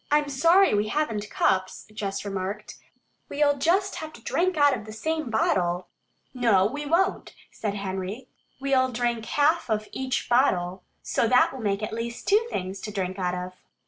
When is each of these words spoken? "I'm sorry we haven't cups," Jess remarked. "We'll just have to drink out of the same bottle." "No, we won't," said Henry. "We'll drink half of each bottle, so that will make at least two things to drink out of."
"I'm 0.09 0.29
sorry 0.29 0.73
we 0.73 0.87
haven't 0.87 1.29
cups," 1.29 1.85
Jess 1.93 2.25
remarked. 2.25 2.79
"We'll 3.29 3.59
just 3.59 3.97
have 3.97 4.11
to 4.13 4.21
drink 4.23 4.57
out 4.57 4.75
of 4.75 4.85
the 4.85 4.91
same 4.93 5.29
bottle." 5.29 5.89
"No, 6.33 6.65
we 6.65 6.87
won't," 6.87 7.35
said 7.51 7.75
Henry. 7.75 8.27
"We'll 8.59 8.91
drink 8.91 9.25
half 9.25 9.69
of 9.69 9.87
each 9.91 10.27
bottle, 10.27 10.81
so 11.03 11.27
that 11.27 11.53
will 11.53 11.59
make 11.61 11.83
at 11.83 11.93
least 11.93 12.27
two 12.27 12.47
things 12.49 12.81
to 12.81 12.91
drink 12.91 13.19
out 13.19 13.35
of." 13.35 13.53